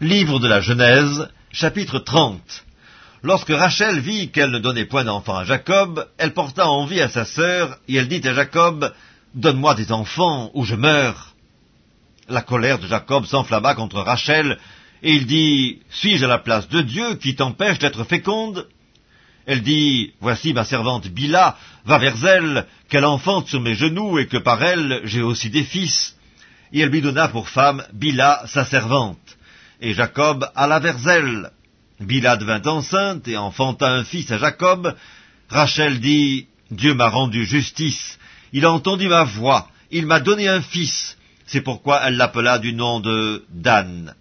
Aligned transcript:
Livre 0.00 0.38
de 0.38 0.46
la 0.46 0.60
Genèse, 0.60 1.28
chapitre 1.50 1.98
30 1.98 2.64
Lorsque 3.24 3.50
Rachel 3.50 3.98
vit 3.98 4.30
qu'elle 4.30 4.52
ne 4.52 4.60
donnait 4.60 4.84
point 4.84 5.02
d'enfant 5.02 5.36
à 5.36 5.42
Jacob, 5.42 6.06
elle 6.18 6.34
porta 6.34 6.68
envie 6.68 7.00
à 7.00 7.08
sa 7.08 7.24
sœur, 7.24 7.76
et 7.88 7.96
elle 7.96 8.06
dit 8.06 8.20
à 8.28 8.32
Jacob, 8.32 8.94
Donne-moi 9.34 9.74
des 9.74 9.90
enfants, 9.90 10.52
ou 10.54 10.64
je 10.64 10.76
meurs. 10.76 11.34
La 12.28 12.42
colère 12.42 12.78
de 12.78 12.86
Jacob 12.86 13.26
s'enflamma 13.26 13.74
contre 13.74 13.98
Rachel, 13.98 14.58
et 15.02 15.14
il 15.14 15.26
dit, 15.26 15.80
Suis-je 15.90 16.26
à 16.26 16.28
la 16.28 16.38
place 16.38 16.68
de 16.68 16.80
Dieu 16.80 17.16
qui 17.16 17.34
t'empêche 17.34 17.80
d'être 17.80 18.04
féconde? 18.04 18.68
Elle 19.46 19.62
dit, 19.62 20.12
Voici 20.20 20.52
ma 20.52 20.62
servante 20.62 21.08
Bila, 21.08 21.56
va 21.86 21.98
vers 21.98 22.24
elle, 22.24 22.68
qu'elle 22.88 23.04
enfante 23.04 23.48
sur 23.48 23.60
mes 23.60 23.74
genoux, 23.74 24.20
et 24.20 24.28
que 24.28 24.36
par 24.38 24.62
elle 24.62 25.00
j'ai 25.02 25.22
aussi 25.22 25.50
des 25.50 25.64
fils. 25.64 26.14
Et 26.72 26.82
elle 26.82 26.90
lui 26.90 27.00
donna 27.00 27.26
pour 27.26 27.48
femme 27.48 27.82
Bila, 27.92 28.44
sa 28.46 28.64
servante 28.64 29.37
et 29.80 29.94
Jacob 29.94 30.48
alla 30.54 30.78
vers 30.78 31.06
elle. 31.08 31.50
Bila 32.00 32.36
devint 32.36 32.62
enceinte 32.66 33.26
et 33.28 33.36
enfanta 33.36 33.90
un 33.90 34.04
fils 34.04 34.30
à 34.30 34.38
Jacob. 34.38 34.94
Rachel 35.48 36.00
dit, 36.00 36.46
Dieu 36.70 36.94
m'a 36.94 37.08
rendu 37.08 37.44
justice, 37.44 38.18
il 38.52 38.64
a 38.64 38.72
entendu 38.72 39.08
ma 39.08 39.24
voix, 39.24 39.68
il 39.90 40.06
m'a 40.06 40.20
donné 40.20 40.48
un 40.48 40.60
fils. 40.60 41.16
C'est 41.46 41.62
pourquoi 41.62 42.02
elle 42.04 42.16
l'appela 42.16 42.58
du 42.58 42.74
nom 42.74 43.00
de 43.00 43.44
Dan. 43.50 44.14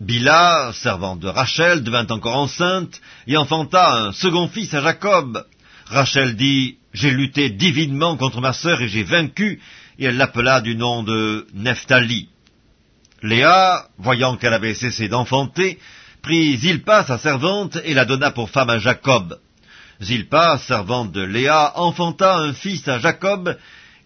Bila, 0.00 0.72
servante 0.74 1.20
de 1.20 1.28
Rachel, 1.28 1.82
devint 1.82 2.06
encore 2.10 2.36
enceinte 2.36 3.00
et 3.26 3.36
enfanta 3.36 3.96
un 3.96 4.12
second 4.12 4.48
fils 4.48 4.74
à 4.74 4.82
Jacob. 4.82 5.46
Rachel 5.86 6.36
dit, 6.36 6.76
J'ai 6.92 7.10
lutté 7.10 7.48
divinement 7.48 8.16
contre 8.16 8.40
ma 8.40 8.52
sœur 8.52 8.82
et 8.82 8.88
j'ai 8.88 9.04
vaincu, 9.04 9.60
et 9.98 10.04
elle 10.06 10.16
l'appela 10.16 10.60
du 10.60 10.76
nom 10.76 11.02
de 11.02 11.46
Nephtali. 11.54 12.28
Léa, 13.24 13.86
voyant 13.96 14.36
qu'elle 14.36 14.52
avait 14.52 14.74
cessé 14.74 15.08
d'enfanter, 15.08 15.78
prit 16.20 16.58
Zilpa, 16.58 17.04
sa 17.04 17.16
servante, 17.16 17.78
et 17.82 17.94
la 17.94 18.04
donna 18.04 18.30
pour 18.30 18.50
femme 18.50 18.68
à 18.68 18.78
Jacob. 18.78 19.38
Zilpa, 20.02 20.58
servante 20.58 21.10
de 21.10 21.22
Léa, 21.22 21.72
enfanta 21.76 22.36
un 22.36 22.52
fils 22.52 22.86
à 22.86 22.98
Jacob, 22.98 23.56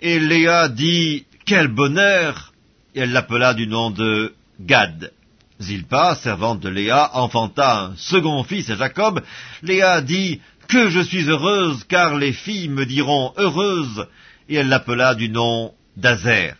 et 0.01 0.21
Léa 0.21 0.69
dit 0.69 1.27
Quel 1.45 1.67
bonheur 1.67 2.53
et 2.95 3.01
elle 3.01 3.11
l'appela 3.11 3.55
du 3.55 3.67
nom 3.67 3.91
de 3.91 4.35
Gad. 4.61 5.13
Zilpa, 5.61 6.15
servante 6.15 6.61
de 6.61 6.69
Léa, 6.69 7.11
enfanta 7.15 7.87
un 7.87 7.97
second 7.97 8.45
fils 8.45 8.71
à 8.71 8.77
Jacob. 8.77 9.21
Léa 9.65 10.01
dit 10.01 10.41
Que 10.69 10.91
je 10.91 11.01
suis 11.01 11.29
heureuse, 11.29 11.83
car 11.89 12.15
les 12.15 12.33
filles 12.33 12.69
me 12.69 12.87
diront 12.87 13.33
heureuse, 13.37 14.07
et 14.49 14.55
elle 14.55 14.69
l'appela 14.69 15.17
du 15.17 15.29
nom 15.29 15.75
d'Azer. 15.97 16.55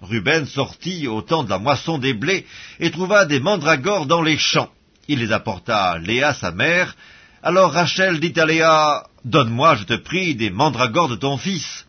Ruben 0.00 0.46
sortit 0.46 1.08
au 1.08 1.22
temps 1.22 1.44
de 1.44 1.50
la 1.50 1.58
moisson 1.58 1.98
des 1.98 2.14
blés 2.14 2.46
et 2.78 2.90
trouva 2.90 3.24
des 3.24 3.40
mandragores 3.40 4.06
dans 4.06 4.22
les 4.22 4.38
champs. 4.38 4.70
Il 5.08 5.18
les 5.18 5.32
apporta 5.32 5.90
à 5.90 5.98
Léa, 5.98 6.34
sa 6.34 6.52
mère. 6.52 6.94
Alors 7.42 7.72
Rachel 7.72 8.20
dit 8.20 8.38
à 8.38 8.46
Léa, 8.46 9.04
Donne-moi, 9.24 9.76
je 9.76 9.84
te 9.84 9.94
prie, 9.94 10.34
des 10.34 10.50
mandragores 10.50 11.08
de 11.08 11.16
ton 11.16 11.36
fils. 11.36 11.86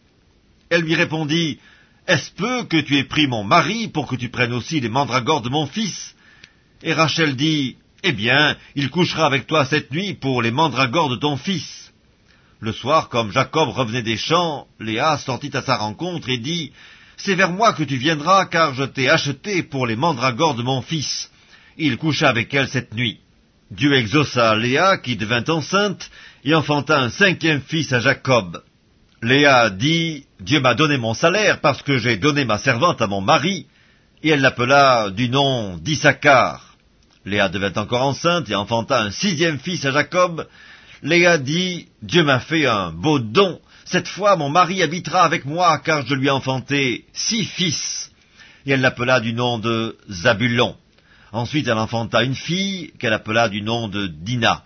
Elle 0.69 0.81
lui 0.81 0.95
répondit, 0.95 1.59
Est-ce 2.07 2.31
peu 2.31 2.63
que 2.63 2.81
tu 2.81 2.97
aies 2.97 3.03
pris 3.03 3.27
mon 3.27 3.43
mari 3.43 3.87
pour 3.87 4.07
que 4.07 4.15
tu 4.15 4.29
prennes 4.29 4.53
aussi 4.53 4.79
les 4.79 4.89
mandragores 4.89 5.41
de 5.41 5.49
mon 5.49 5.67
fils? 5.67 6.15
Et 6.81 6.93
Rachel 6.93 7.35
dit, 7.35 7.77
Eh 8.03 8.11
bien, 8.11 8.55
il 8.75 8.89
couchera 8.89 9.25
avec 9.25 9.45
toi 9.45 9.65
cette 9.65 9.91
nuit 9.91 10.15
pour 10.15 10.41
les 10.41 10.51
mandragores 10.51 11.09
de 11.09 11.17
ton 11.17 11.37
fils. 11.37 11.93
Le 12.59 12.73
soir, 12.73 13.09
comme 13.09 13.31
Jacob 13.31 13.69
revenait 13.69 14.01
des 14.01 14.17
champs, 14.17 14.67
Léa 14.79 15.17
sortit 15.17 15.55
à 15.55 15.61
sa 15.61 15.77
rencontre 15.77 16.29
et 16.29 16.37
dit, 16.37 16.73
c'est 17.19 17.35
vers 17.35 17.51
moi 17.51 17.73
que 17.73 17.83
tu 17.83 17.97
viendras, 17.97 18.45
car 18.45 18.73
je 18.73 18.83
t'ai 18.83 19.09
acheté 19.09 19.61
pour 19.61 19.85
les 19.85 19.97
mandragores 19.97 20.55
de 20.55 20.63
mon 20.63 20.81
fils. 20.81 21.29
Il 21.77 21.97
coucha 21.97 22.29
avec 22.29 22.53
elle 22.53 22.69
cette 22.69 22.93
nuit. 22.93 23.19
Dieu 23.71 23.93
exauça 23.93 24.55
Léa, 24.55 24.97
qui 24.97 25.17
devint 25.17 25.43
enceinte, 25.49 26.09
et 26.45 26.55
enfanta 26.55 26.97
un 26.97 27.09
cinquième 27.09 27.61
fils 27.61 27.91
à 27.91 27.99
Jacob. 27.99 28.63
Léa 29.21 29.69
dit, 29.69 30.25
Dieu 30.39 30.61
m'a 30.61 30.75
donné 30.75 30.97
mon 30.97 31.13
salaire 31.13 31.59
parce 31.59 31.81
que 31.81 31.97
j'ai 31.97 32.15
donné 32.15 32.45
ma 32.45 32.57
servante 32.57 33.01
à 33.01 33.07
mon 33.07 33.19
mari, 33.19 33.67
et 34.23 34.29
elle 34.29 34.41
l'appela 34.41 35.09
du 35.09 35.29
nom 35.29 35.77
d'Issachar. 35.77 36.77
Léa 37.25 37.49
devint 37.49 37.73
encore 37.75 38.03
enceinte 38.03 38.49
et 38.49 38.55
enfanta 38.55 39.01
un 39.01 39.11
sixième 39.11 39.59
fils 39.59 39.83
à 39.85 39.91
Jacob. 39.91 40.47
Léa 41.03 41.37
dit, 41.37 41.89
Dieu 42.01 42.23
m'a 42.23 42.39
fait 42.39 42.65
un 42.65 42.91
beau 42.91 43.19
don, 43.19 43.59
cette 43.89 44.07
fois 44.07 44.35
mon 44.35 44.49
mari 44.49 44.83
habitera 44.83 45.23
avec 45.23 45.45
moi, 45.45 45.79
car 45.79 46.05
je 46.05 46.13
lui 46.13 46.27
ai 46.27 46.31
enfanté 46.31 47.05
six 47.11 47.43
fils. 47.43 48.11
Et 48.65 48.71
elle 48.71 48.81
l'appela 48.81 49.19
du 49.19 49.33
nom 49.33 49.57
de 49.57 49.97
Zabulon. 50.09 50.75
Ensuite 51.31 51.67
elle 51.67 51.77
enfanta 51.77 52.23
une 52.23 52.35
fille, 52.35 52.91
qu'elle 52.99 53.13
appela 53.13 53.49
du 53.49 53.63
nom 53.63 53.87
de 53.87 54.05
Dina. 54.05 54.63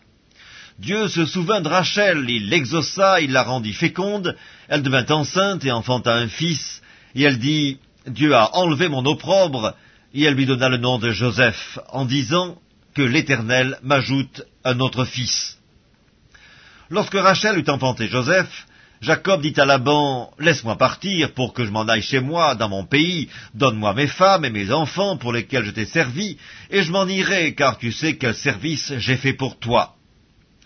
Dieu 0.77 1.07
se 1.07 1.25
souvint 1.25 1.61
de 1.61 1.69
Rachel, 1.69 2.25
il 2.27 2.49
l'exauça, 2.49 3.21
il 3.21 3.31
la 3.31 3.43
rendit 3.43 3.73
féconde, 3.73 4.35
elle 4.67 4.83
devint 4.83 5.05
enceinte 5.09 5.63
et 5.63 5.71
enfanta 5.71 6.13
un 6.13 6.27
fils, 6.27 6.81
et 7.15 7.23
elle 7.23 7.37
dit, 7.37 7.77
Dieu 8.07 8.35
a 8.35 8.55
enlevé 8.55 8.89
mon 8.89 9.05
opprobre, 9.05 9.75
et 10.13 10.23
elle 10.23 10.33
lui 10.33 10.45
donna 10.45 10.67
le 10.67 10.77
nom 10.77 10.97
de 10.97 11.11
Joseph, 11.11 11.79
en 11.89 12.05
disant 12.05 12.57
que 12.95 13.03
l'Éternel 13.03 13.79
m'ajoute 13.83 14.43
un 14.65 14.79
autre 14.79 15.05
fils. 15.05 15.59
Lorsque 16.89 17.13
Rachel 17.15 17.57
eut 17.57 17.69
enfanté 17.69 18.07
Joseph, 18.07 18.65
Jacob 19.03 19.41
dit 19.41 19.53
à 19.57 19.65
Laban, 19.65 20.31
Laisse-moi 20.39 20.77
partir 20.77 21.33
pour 21.33 21.53
que 21.53 21.65
je 21.65 21.71
m'en 21.71 21.89
aille 21.89 22.01
chez 22.01 22.21
moi, 22.21 22.55
dans 22.55 22.69
mon 22.69 22.85
pays, 22.85 23.27
donne-moi 23.53 23.93
mes 23.93 24.07
femmes 24.07 24.45
et 24.45 24.49
mes 24.49 24.71
enfants 24.71 25.17
pour 25.17 25.33
lesquels 25.33 25.65
je 25.65 25.71
t'ai 25.71 25.83
servi, 25.83 26.37
et 26.71 26.83
je 26.83 26.91
m'en 26.93 27.05
irai, 27.05 27.53
car 27.53 27.77
tu 27.77 27.91
sais 27.91 28.15
quel 28.15 28.33
service 28.33 28.93
j'ai 28.99 29.17
fait 29.17 29.33
pour 29.33 29.59
toi. 29.59 29.95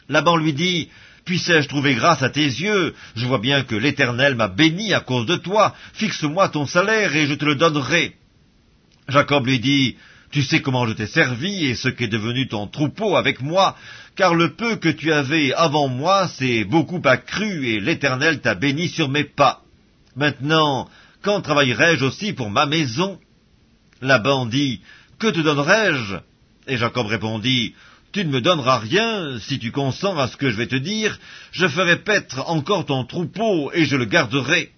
Laban 0.07 0.37
lui 0.37 0.53
dit, 0.53 0.87
Puissais-je 1.25 1.67
trouver 1.67 1.95
grâce 1.95 2.21
à 2.21 2.29
tes 2.29 2.45
yeux? 2.45 2.93
Je 3.15 3.25
vois 3.25 3.39
bien 3.39 3.63
que 3.63 3.75
l'Éternel 3.75 4.35
m'a 4.35 4.47
béni 4.47 4.93
à 4.93 4.99
cause 4.99 5.25
de 5.25 5.35
toi, 5.35 5.75
fixe-moi 5.93 6.49
ton 6.49 6.67
salaire 6.67 7.15
et 7.15 7.25
je 7.25 7.33
te 7.33 7.43
le 7.43 7.55
donnerai. 7.55 8.17
Jacob 9.09 9.47
lui 9.47 9.59
dit, 9.59 9.97
tu 10.31 10.43
sais 10.43 10.61
comment 10.61 10.85
je 10.85 10.93
t'ai 10.93 11.07
servi 11.07 11.65
et 11.65 11.75
ce 11.75 11.87
qu'est 11.87 12.07
devenu 12.07 12.47
ton 12.47 12.67
troupeau 12.67 13.15
avec 13.15 13.41
moi, 13.41 13.75
car 14.17 14.33
le 14.33 14.55
peu 14.55 14.75
que 14.77 14.89
tu 14.89 15.13
avais 15.13 15.53
avant 15.53 15.87
moi 15.87 16.27
s'est 16.27 16.65
beaucoup 16.65 17.01
accru 17.05 17.67
et 17.67 17.79
l'Éternel 17.79 18.41
t'a 18.41 18.55
béni 18.55 18.89
sur 18.89 19.09
mes 19.09 19.23
pas. 19.23 19.61
Maintenant, 20.15 20.89
quand 21.21 21.41
travaillerai-je 21.41 22.03
aussi 22.03 22.33
pour 22.33 22.49
ma 22.49 22.65
maison? 22.65 23.19
Laban 24.01 24.47
dit, 24.47 24.81
Que 25.19 25.27
te 25.27 25.39
donnerai-je? 25.39 26.15
Et 26.67 26.77
Jacob 26.77 27.05
répondit, 27.05 27.75
Tu 28.11 28.25
ne 28.25 28.31
me 28.31 28.41
donneras 28.41 28.79
rien, 28.79 29.37
si 29.39 29.59
tu 29.59 29.71
consens 29.71 30.17
à 30.17 30.27
ce 30.27 30.35
que 30.35 30.49
je 30.49 30.57
vais 30.57 30.67
te 30.67 30.75
dire, 30.75 31.19
je 31.51 31.67
ferai 31.67 31.97
paître 31.97 32.43
encore 32.49 32.87
ton 32.87 33.05
troupeau 33.05 33.71
et 33.73 33.85
je 33.85 33.95
le 33.95 34.05
garderai. 34.05 34.71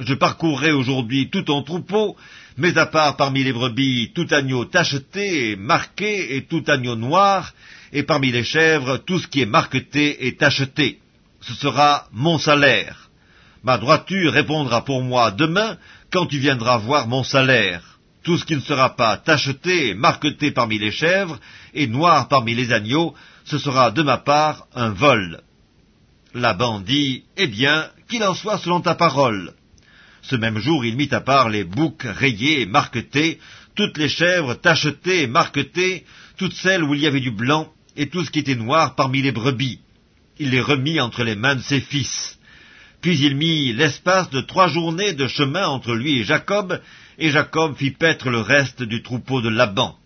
Je 0.00 0.14
parcourrai 0.14 0.70
aujourd'hui 0.70 1.28
tout 1.28 1.42
ton 1.42 1.62
troupeau, 1.62 2.16
mais 2.56 2.78
à 2.78 2.86
part 2.86 3.16
parmi 3.16 3.42
les 3.42 3.52
brebis 3.52 4.12
tout 4.14 4.28
agneau 4.30 4.64
tacheté 4.64 5.50
et 5.50 5.56
marqué 5.56 6.36
et 6.36 6.44
tout 6.44 6.62
agneau 6.68 6.94
noir, 6.94 7.52
et 7.92 8.04
parmi 8.04 8.30
les 8.30 8.44
chèvres 8.44 8.98
tout 8.98 9.18
ce 9.18 9.26
qui 9.26 9.40
est 9.40 9.46
marqueté 9.46 10.26
et 10.26 10.36
tacheté. 10.36 11.00
Ce 11.40 11.52
sera 11.54 12.06
mon 12.12 12.38
salaire. 12.38 13.10
Ma 13.64 13.76
droiture 13.76 14.32
répondra 14.32 14.84
pour 14.84 15.02
moi 15.02 15.32
demain 15.32 15.76
quand 16.12 16.26
tu 16.26 16.38
viendras 16.38 16.78
voir 16.78 17.08
mon 17.08 17.24
salaire. 17.24 17.98
Tout 18.22 18.38
ce 18.38 18.44
qui 18.44 18.54
ne 18.54 18.60
sera 18.60 18.94
pas 18.94 19.16
tacheté 19.16 19.88
et 19.88 19.94
marqueté 19.94 20.52
parmi 20.52 20.78
les 20.78 20.92
chèvres 20.92 21.40
et 21.74 21.88
noir 21.88 22.28
parmi 22.28 22.54
les 22.54 22.72
agneaux, 22.72 23.14
ce 23.44 23.58
sera 23.58 23.90
de 23.90 24.02
ma 24.02 24.18
part 24.18 24.68
un 24.74 24.90
vol. 24.90 25.40
Laban 26.34 26.80
dit, 26.80 27.24
Eh 27.36 27.48
bien, 27.48 27.88
qu'il 28.08 28.22
en 28.22 28.34
soit 28.34 28.58
selon 28.58 28.80
ta 28.80 28.94
parole. 28.94 29.54
Ce 30.22 30.36
même 30.36 30.58
jour, 30.58 30.84
il 30.84 30.96
mit 30.96 31.08
à 31.12 31.20
part 31.20 31.48
les 31.48 31.64
boucs 31.64 32.02
rayés 32.04 32.62
et 32.62 32.66
marquetés, 32.66 33.38
toutes 33.74 33.98
les 33.98 34.08
chèvres 34.08 34.54
tachetées 34.54 35.22
et 35.22 35.26
marquetées, 35.26 36.04
toutes 36.36 36.54
celles 36.54 36.82
où 36.82 36.94
il 36.94 37.00
y 37.00 37.06
avait 37.06 37.20
du 37.20 37.30
blanc, 37.30 37.72
et 37.96 38.08
tout 38.08 38.24
ce 38.24 38.30
qui 38.30 38.40
était 38.40 38.54
noir 38.54 38.94
parmi 38.94 39.22
les 39.22 39.32
brebis. 39.32 39.80
Il 40.38 40.50
les 40.50 40.60
remit 40.60 41.00
entre 41.00 41.24
les 41.24 41.34
mains 41.34 41.56
de 41.56 41.62
ses 41.62 41.80
fils. 41.80 42.38
Puis 43.00 43.18
il 43.20 43.36
mit 43.36 43.72
l'espace 43.72 44.30
de 44.30 44.40
trois 44.40 44.68
journées 44.68 45.12
de 45.12 45.28
chemin 45.28 45.66
entre 45.66 45.94
lui 45.94 46.20
et 46.20 46.24
Jacob, 46.24 46.80
et 47.18 47.30
Jacob 47.30 47.76
fit 47.76 47.90
paître 47.90 48.30
le 48.30 48.40
reste 48.40 48.82
du 48.82 49.02
troupeau 49.02 49.40
de 49.40 49.48
Laban. 49.48 49.96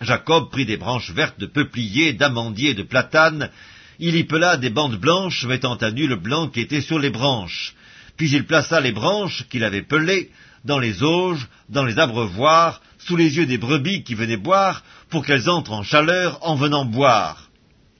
Jacob 0.00 0.50
prit 0.50 0.66
des 0.66 0.76
branches 0.76 1.12
vertes 1.12 1.38
de 1.38 1.46
peuplier, 1.46 2.12
d'amandier 2.12 2.70
et 2.70 2.74
de 2.74 2.82
platane, 2.82 3.50
il 3.98 4.16
y 4.16 4.24
pela 4.24 4.56
des 4.56 4.70
bandes 4.70 4.98
blanches 4.98 5.44
mettant 5.44 5.76
à 5.76 5.90
nu 5.90 6.06
le 6.06 6.16
blanc 6.16 6.48
qui 6.48 6.60
était 6.60 6.80
sur 6.80 6.98
les 6.98 7.10
branches, 7.10 7.74
puis 8.22 8.30
il 8.30 8.46
plaça 8.46 8.80
les 8.80 8.92
branches 8.92 9.48
qu'il 9.50 9.64
avait 9.64 9.82
pelées 9.82 10.30
dans 10.64 10.78
les 10.78 11.02
auges, 11.02 11.48
dans 11.68 11.84
les 11.84 11.98
abreuvoirs, 11.98 12.80
sous 12.98 13.16
les 13.16 13.36
yeux 13.36 13.46
des 13.46 13.58
brebis 13.58 14.04
qui 14.04 14.14
venaient 14.14 14.36
boire, 14.36 14.84
pour 15.10 15.26
qu'elles 15.26 15.50
entrent 15.50 15.72
en 15.72 15.82
chaleur 15.82 16.38
en 16.42 16.54
venant 16.54 16.84
boire. 16.84 17.50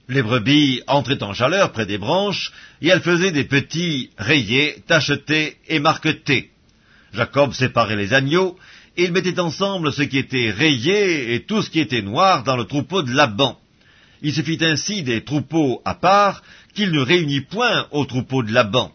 Les 0.07 0.23
brebis 0.23 0.81
entraient 0.87 1.21
en 1.23 1.33
chaleur 1.33 1.73
près 1.73 1.85
des 1.85 1.97
branches, 1.97 2.53
et 2.81 2.87
elles 2.87 3.01
faisaient 3.01 3.33
des 3.33 3.43
petits 3.43 4.11
rayés, 4.17 4.81
tachetés 4.87 5.57
et 5.67 5.79
marquetés. 5.79 6.51
Jacob 7.11 7.51
séparait 7.51 7.97
les 7.97 8.13
agneaux, 8.13 8.57
et 8.95 9.03
il 9.03 9.11
mettait 9.11 9.41
ensemble 9.41 9.91
ce 9.91 10.03
qui 10.03 10.19
était 10.19 10.51
rayé 10.51 11.35
et 11.35 11.43
tout 11.43 11.61
ce 11.61 11.69
qui 11.69 11.81
était 11.81 12.01
noir 12.01 12.45
dans 12.45 12.55
le 12.55 12.63
troupeau 12.63 13.01
de 13.01 13.11
Laban. 13.11 13.59
Il 14.21 14.33
se 14.33 14.41
fit 14.41 14.59
ainsi 14.61 15.03
des 15.03 15.25
troupeaux 15.25 15.81
à 15.83 15.95
part 15.95 16.43
qu'il 16.73 16.93
ne 16.93 17.01
réunit 17.01 17.41
point 17.41 17.87
au 17.91 18.05
troupeau 18.05 18.41
de 18.41 18.53
Laban. 18.53 18.93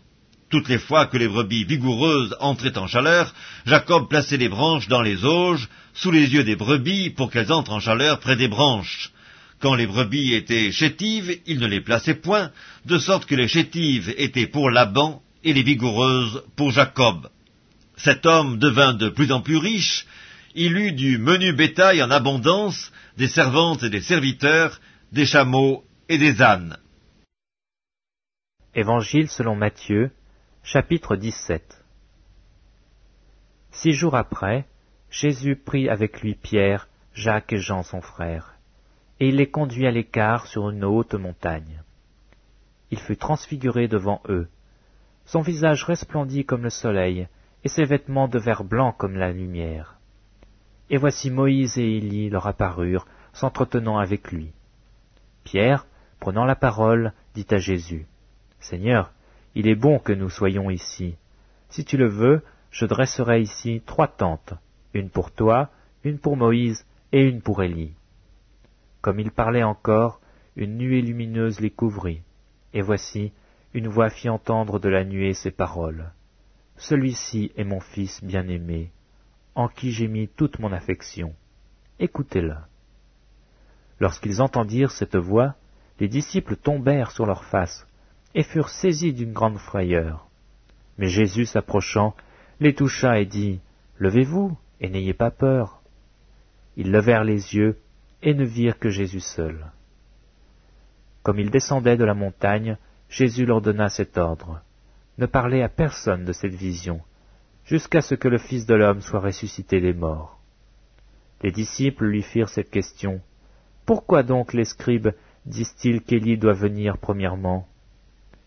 Toutes 0.50 0.68
les 0.68 0.78
fois 0.78 1.06
que 1.06 1.18
les 1.18 1.28
brebis 1.28 1.64
vigoureuses 1.64 2.34
entraient 2.40 2.78
en 2.78 2.86
chaleur, 2.86 3.34
Jacob 3.66 4.08
plaçait 4.08 4.38
les 4.38 4.48
branches 4.48 4.88
dans 4.88 5.02
les 5.02 5.24
auges, 5.24 5.68
sous 5.92 6.10
les 6.10 6.32
yeux 6.32 6.44
des 6.44 6.56
brebis, 6.56 7.10
pour 7.10 7.30
qu'elles 7.30 7.52
entrent 7.52 7.72
en 7.72 7.80
chaleur 7.80 8.18
près 8.20 8.36
des 8.36 8.48
branches. 8.48 9.12
Quand 9.60 9.74
les 9.74 9.86
brebis 9.86 10.34
étaient 10.34 10.72
chétives, 10.72 11.40
il 11.46 11.58
ne 11.58 11.66
les 11.66 11.82
plaçait 11.82 12.14
point, 12.14 12.50
de 12.86 12.98
sorte 12.98 13.26
que 13.26 13.34
les 13.34 13.48
chétives 13.48 14.14
étaient 14.16 14.46
pour 14.46 14.70
Laban 14.70 15.20
et 15.44 15.52
les 15.52 15.62
vigoureuses 15.62 16.42
pour 16.56 16.70
Jacob. 16.70 17.28
Cet 17.96 18.24
homme 18.24 18.58
devint 18.58 18.94
de 18.94 19.08
plus 19.10 19.32
en 19.32 19.42
plus 19.42 19.56
riche, 19.56 20.06
il 20.54 20.76
eut 20.76 20.92
du 20.92 21.18
menu 21.18 21.52
bétail 21.52 22.02
en 22.02 22.10
abondance, 22.10 22.90
des 23.18 23.28
servantes 23.28 23.82
et 23.82 23.90
des 23.90 24.00
serviteurs, 24.00 24.80
des 25.12 25.26
chameaux 25.26 25.84
et 26.08 26.16
des 26.16 26.40
ânes. 26.40 26.78
Évangile 28.74 29.28
selon 29.28 29.56
Matthieu, 29.56 30.12
chapitre 30.70 31.16
17 31.16 31.82
Six 33.70 33.92
jours 33.92 34.14
après, 34.14 34.66
Jésus 35.08 35.56
prit 35.56 35.88
avec 35.88 36.20
lui 36.20 36.34
Pierre, 36.34 36.88
Jacques 37.14 37.54
et 37.54 37.56
Jean 37.56 37.82
son 37.82 38.02
frère, 38.02 38.52
et 39.18 39.28
il 39.28 39.36
les 39.36 39.48
conduit 39.48 39.86
à 39.86 39.90
l'écart 39.90 40.46
sur 40.46 40.68
une 40.68 40.84
haute 40.84 41.14
montagne. 41.14 41.82
Il 42.90 42.98
fut 42.98 43.16
transfiguré 43.16 43.88
devant 43.88 44.20
eux. 44.28 44.46
Son 45.24 45.40
visage 45.40 45.84
resplendit 45.84 46.44
comme 46.44 46.64
le 46.64 46.68
soleil, 46.68 47.28
et 47.64 47.68
ses 47.68 47.86
vêtements 47.86 48.28
devinrent 48.28 48.64
blancs 48.64 48.94
comme 48.98 49.16
la 49.16 49.32
lumière. 49.32 49.96
Et 50.90 50.98
voici 50.98 51.30
Moïse 51.30 51.78
et 51.78 51.96
Élie 51.96 52.28
leur 52.28 52.46
apparurent, 52.46 53.06
s'entretenant 53.32 53.96
avec 53.96 54.32
lui. 54.32 54.52
Pierre, 55.44 55.86
prenant 56.20 56.44
la 56.44 56.56
parole, 56.56 57.14
dit 57.34 57.46
à 57.52 57.56
Jésus, 57.56 58.04
Seigneur, 58.60 59.14
il 59.54 59.68
est 59.68 59.74
bon 59.74 59.98
que 59.98 60.12
nous 60.12 60.30
soyons 60.30 60.70
ici. 60.70 61.16
Si 61.68 61.84
tu 61.84 61.96
le 61.96 62.08
veux, 62.08 62.42
je 62.70 62.86
dresserai 62.86 63.40
ici 63.40 63.82
trois 63.86 64.08
tentes, 64.08 64.54
une 64.94 65.10
pour 65.10 65.30
toi, 65.30 65.70
une 66.04 66.18
pour 66.18 66.36
Moïse 66.36 66.86
et 67.12 67.22
une 67.22 67.42
pour 67.42 67.62
Élie. 67.62 67.94
Comme 69.00 69.20
il 69.20 69.30
parlait 69.30 69.62
encore, 69.62 70.20
une 70.56 70.76
nuée 70.76 71.02
lumineuse 71.02 71.60
les 71.60 71.70
couvrit, 71.70 72.22
et 72.74 72.82
voici, 72.82 73.32
une 73.74 73.88
voix 73.88 74.10
fit 74.10 74.28
entendre 74.28 74.78
de 74.78 74.88
la 74.88 75.04
nuée 75.04 75.34
ces 75.34 75.50
paroles. 75.50 76.12
Celui-ci 76.76 77.52
est 77.56 77.64
mon 77.64 77.80
Fils 77.80 78.22
bien-aimé, 78.22 78.90
en 79.54 79.68
qui 79.68 79.90
j'ai 79.90 80.08
mis 80.08 80.28
toute 80.28 80.58
mon 80.58 80.72
affection. 80.72 81.34
Écoutez-le. 81.98 82.54
Lorsqu'ils 83.98 84.40
entendirent 84.40 84.92
cette 84.92 85.16
voix, 85.16 85.56
les 85.98 86.08
disciples 86.08 86.56
tombèrent 86.56 87.10
sur 87.10 87.26
leurs 87.26 87.44
faces, 87.44 87.87
et 88.34 88.42
furent 88.42 88.68
saisis 88.68 89.12
d'une 89.12 89.32
grande 89.32 89.58
frayeur. 89.58 90.26
Mais 90.98 91.08
Jésus 91.08 91.46
s'approchant, 91.46 92.14
les 92.60 92.74
toucha 92.74 93.20
et 93.20 93.26
dit, 93.26 93.60
Levez-vous, 93.98 94.56
et 94.80 94.88
n'ayez 94.88 95.14
pas 95.14 95.30
peur. 95.30 95.80
Ils 96.76 96.90
levèrent 96.90 97.24
les 97.24 97.54
yeux, 97.54 97.78
et 98.22 98.34
ne 98.34 98.44
virent 98.44 98.78
que 98.78 98.90
Jésus 98.90 99.20
seul. 99.20 99.66
Comme 101.22 101.38
ils 101.38 101.50
descendaient 101.50 101.96
de 101.96 102.04
la 102.04 102.14
montagne, 102.14 102.76
Jésus 103.08 103.46
leur 103.46 103.60
donna 103.60 103.88
cet 103.88 104.18
ordre. 104.18 104.60
Ne 105.18 105.26
parlez 105.26 105.62
à 105.62 105.68
personne 105.68 106.24
de 106.24 106.32
cette 106.32 106.54
vision, 106.54 107.00
jusqu'à 107.64 108.00
ce 108.00 108.14
que 108.14 108.28
le 108.28 108.38
Fils 108.38 108.66
de 108.66 108.74
l'homme 108.74 109.00
soit 109.00 109.20
ressuscité 109.20 109.80
des 109.80 109.92
morts. 109.92 110.40
Les 111.42 111.52
disciples 111.52 112.06
lui 112.06 112.22
firent 112.22 112.48
cette 112.48 112.70
question. 112.70 113.20
Pourquoi 113.86 114.22
donc 114.22 114.52
les 114.52 114.64
scribes 114.64 115.10
disent-ils 115.46 116.02
qu'Élie 116.02 116.38
doit 116.38 116.54
venir 116.54 116.98
premièrement? 116.98 117.67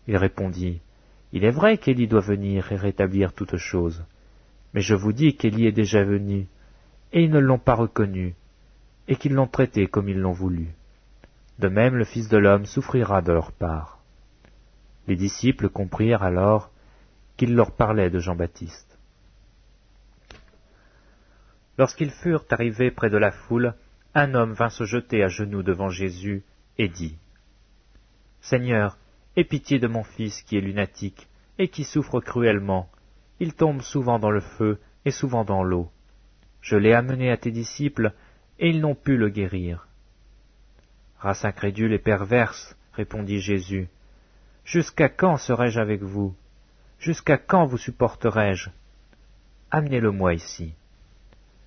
Il 0.06 0.16
répondit, 0.16 0.80
Il 1.32 1.44
est 1.44 1.50
vrai 1.50 1.78
qu'Élie 1.78 2.08
doit 2.08 2.20
venir 2.20 2.72
et 2.72 2.76
rétablir 2.76 3.32
toutes 3.32 3.56
choses. 3.56 4.04
Mais 4.74 4.80
je 4.80 4.94
vous 4.94 5.12
dis 5.12 5.36
qu'Élie 5.36 5.66
est 5.66 5.72
déjà 5.72 6.02
venu, 6.02 6.46
et 7.12 7.22
ils 7.22 7.30
ne 7.30 7.38
l'ont 7.38 7.58
pas 7.58 7.74
reconnu, 7.74 8.34
et 9.08 9.16
qu'ils 9.16 9.34
l'ont 9.34 9.46
traité 9.46 9.86
comme 9.86 10.08
ils 10.08 10.18
l'ont 10.18 10.32
voulu. 10.32 10.68
De 11.58 11.68
même 11.68 11.96
le 11.96 12.04
Fils 12.04 12.28
de 12.28 12.38
l'homme 12.38 12.66
souffrira 12.66 13.22
de 13.22 13.32
leur 13.32 13.52
part. 13.52 14.00
Les 15.06 15.16
disciples 15.16 15.68
comprirent 15.68 16.22
alors 16.22 16.70
qu'il 17.36 17.54
leur 17.54 17.72
parlait 17.72 18.10
de 18.10 18.18
Jean-Baptiste. 18.18 18.98
Lorsqu'ils 21.78 22.10
furent 22.10 22.44
arrivés 22.50 22.90
près 22.90 23.10
de 23.10 23.16
la 23.16 23.30
foule, 23.30 23.74
un 24.14 24.34
homme 24.34 24.52
vint 24.52 24.68
se 24.68 24.84
jeter 24.84 25.22
à 25.22 25.28
genoux 25.28 25.62
devant 25.62 25.88
Jésus 25.88 26.44
et 26.78 26.88
dit 26.88 27.16
Seigneur, 28.40 28.98
aie 29.36 29.44
pitié 29.44 29.78
de 29.78 29.86
mon 29.86 30.04
fils 30.04 30.42
qui 30.42 30.56
est 30.56 30.60
lunatique 30.60 31.28
et 31.58 31.68
qui 31.68 31.84
souffre 31.84 32.20
cruellement. 32.20 32.88
Il 33.40 33.54
tombe 33.54 33.82
souvent 33.82 34.18
dans 34.18 34.30
le 34.30 34.40
feu 34.40 34.78
et 35.04 35.10
souvent 35.10 35.44
dans 35.44 35.62
l'eau. 35.62 35.90
Je 36.60 36.76
l'ai 36.76 36.92
amené 36.92 37.30
à 37.30 37.36
tes 37.36 37.50
disciples, 37.50 38.12
et 38.58 38.68
ils 38.68 38.80
n'ont 38.80 38.94
pu 38.94 39.16
le 39.16 39.28
guérir. 39.28 39.88
Race 41.18 41.44
incrédule 41.44 41.92
et 41.92 41.98
perverse, 41.98 42.76
répondit 42.92 43.40
Jésus, 43.40 43.88
jusqu'à 44.64 45.08
quand 45.08 45.36
serai-je 45.36 45.80
avec 45.80 46.02
vous? 46.02 46.34
Jusqu'à 46.98 47.36
quand 47.36 47.66
vous 47.66 47.78
supporterai-je? 47.78 48.70
Amenez-le-moi 49.72 50.34
ici. 50.34 50.74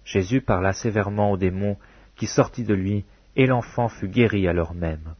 Jésus 0.05 0.39
parla 0.39 0.71
sévèrement 0.71 1.31
au 1.31 1.37
démon 1.37 1.77
qui 2.15 2.27
sortit 2.27 2.63
de 2.63 2.73
lui, 2.73 3.03
et 3.35 3.47
l'enfant 3.47 3.89
fut 3.89 4.07
guéri 4.07 4.47
à 4.47 4.53
l'heure 4.53 4.73
même. 4.73 5.15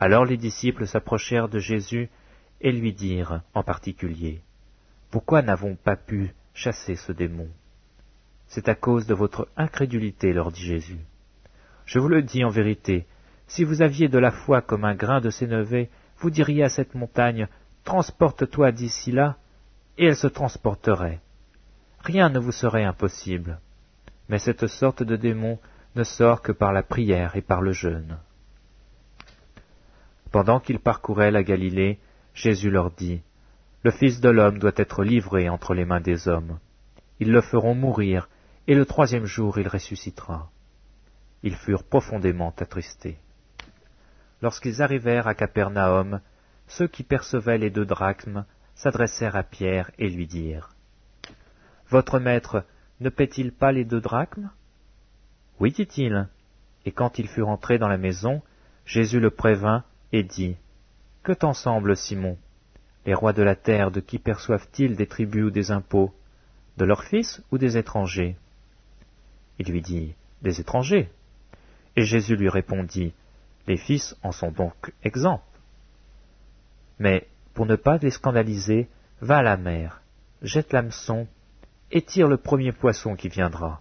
Alors 0.00 0.24
les 0.24 0.36
disciples 0.36 0.86
s'approchèrent 0.86 1.48
de 1.48 1.58
Jésus 1.58 2.10
et 2.60 2.72
lui 2.72 2.92
dirent 2.92 3.42
en 3.54 3.62
particulier, 3.62 4.40
Pourquoi 5.10 5.42
n'avons 5.42 5.76
pas 5.76 5.96
pu 5.96 6.34
chasser 6.52 6.96
ce 6.96 7.12
démon? 7.12 7.48
C'est 8.46 8.68
à 8.68 8.74
cause 8.74 9.06
de 9.06 9.14
votre 9.14 9.48
incrédulité, 9.56 10.32
leur 10.32 10.52
dit 10.52 10.64
Jésus. 10.64 11.00
Je 11.86 11.98
vous 11.98 12.08
le 12.08 12.22
dis 12.22 12.44
en 12.44 12.50
vérité, 12.50 13.06
si 13.46 13.64
vous 13.64 13.82
aviez 13.82 14.08
de 14.08 14.18
la 14.18 14.30
foi 14.30 14.62
comme 14.62 14.84
un 14.84 14.94
grain 14.94 15.20
de 15.20 15.30
sénévé, 15.30 15.90
vous 16.18 16.30
diriez 16.30 16.64
à 16.64 16.68
cette 16.68 16.94
montagne, 16.94 17.48
Transporte-toi 17.84 18.72
d'ici 18.72 19.12
là, 19.12 19.36
et 19.98 20.06
elle 20.06 20.16
se 20.16 20.26
transporterait. 20.26 21.20
Rien 22.00 22.30
ne 22.30 22.38
vous 22.38 22.52
serait 22.52 22.84
impossible. 22.84 23.60
Mais 24.28 24.38
cette 24.38 24.66
sorte 24.66 25.02
de 25.02 25.16
démon 25.16 25.58
ne 25.94 26.02
sort 26.02 26.40
que 26.40 26.52
par 26.52 26.72
la 26.72 26.82
prière 26.82 27.36
et 27.36 27.42
par 27.42 27.60
le 27.60 27.72
jeûne. 27.72 28.18
Pendant 30.34 30.58
qu'ils 30.58 30.80
parcouraient 30.80 31.30
la 31.30 31.44
Galilée, 31.44 32.00
Jésus 32.34 32.68
leur 32.68 32.90
dit, 32.90 33.22
Le 33.84 33.92
Fils 33.92 34.20
de 34.20 34.28
l'homme 34.28 34.58
doit 34.58 34.72
être 34.74 35.04
livré 35.04 35.48
entre 35.48 35.74
les 35.74 35.84
mains 35.84 36.00
des 36.00 36.26
hommes. 36.26 36.58
Ils 37.20 37.30
le 37.30 37.40
feront 37.40 37.76
mourir, 37.76 38.28
et 38.66 38.74
le 38.74 38.84
troisième 38.84 39.26
jour 39.26 39.60
il 39.60 39.68
ressuscitera. 39.68 40.50
Ils 41.44 41.54
furent 41.54 41.84
profondément 41.84 42.52
attristés. 42.58 43.16
Lorsqu'ils 44.42 44.82
arrivèrent 44.82 45.28
à 45.28 45.36
Capernaum, 45.36 46.20
ceux 46.66 46.88
qui 46.88 47.04
percevaient 47.04 47.58
les 47.58 47.70
deux 47.70 47.86
drachmes 47.86 48.44
s'adressèrent 48.74 49.36
à 49.36 49.44
Pierre 49.44 49.92
et 50.00 50.10
lui 50.10 50.26
dirent 50.26 50.74
Votre 51.90 52.18
maître 52.18 52.64
ne 52.98 53.08
paie-t-il 53.08 53.52
pas 53.52 53.70
les 53.70 53.84
deux 53.84 54.00
drachmes 54.00 54.50
Oui, 55.60 55.70
dit-il. 55.70 56.28
Et 56.86 56.90
quand 56.90 57.20
il 57.20 57.28
fut 57.28 57.42
rentré 57.42 57.78
dans 57.78 57.86
la 57.86 57.98
maison, 57.98 58.42
Jésus 58.84 59.20
le 59.20 59.30
prévint 59.30 59.84
et 60.14 60.22
dit 60.22 60.56
Que 61.24 61.32
t'en 61.32 61.54
semble, 61.54 61.96
Simon? 61.96 62.38
Les 63.04 63.14
rois 63.14 63.32
de 63.32 63.42
la 63.42 63.56
terre, 63.56 63.90
de 63.90 63.98
qui 63.98 64.20
perçoivent-ils 64.20 64.94
des 64.94 65.08
tribus 65.08 65.46
ou 65.46 65.50
des 65.50 65.72
impôts? 65.72 66.14
De 66.76 66.84
leurs 66.84 67.02
fils 67.02 67.42
ou 67.50 67.58
des 67.58 67.76
étrangers? 67.76 68.36
Il 69.58 69.70
lui 69.70 69.82
dit, 69.82 70.14
Des 70.40 70.60
étrangers. 70.60 71.10
Et 71.96 72.04
Jésus 72.04 72.36
lui 72.36 72.48
répondit, 72.48 73.12
Les 73.66 73.76
fils 73.76 74.16
en 74.22 74.30
sont 74.30 74.52
donc 74.52 74.92
exempts. 75.02 75.42
Mais, 77.00 77.26
pour 77.52 77.66
ne 77.66 77.74
pas 77.74 77.98
les 77.98 78.12
scandaliser, 78.12 78.88
va 79.20 79.38
à 79.38 79.42
la 79.42 79.56
mer, 79.56 80.00
jette 80.42 80.72
l'hameçon, 80.72 81.26
et 81.90 82.02
tire 82.02 82.28
le 82.28 82.36
premier 82.36 82.70
poisson 82.70 83.16
qui 83.16 83.28
viendra. 83.28 83.80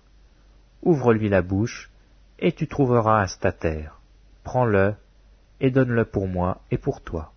Ouvre-lui 0.81 1.29
la 1.29 1.43
bouche, 1.43 1.91
et 2.39 2.53
tu 2.53 2.67
trouveras 2.67 3.21
un 3.21 3.27
statère. 3.27 3.99
Prends-le, 4.43 4.95
et 5.63 5.71
donne-le 5.71 6.05
pour 6.05 6.27
moi 6.27 6.61
et 6.69 6.77
pour 6.77 7.01
toi. 7.01 7.32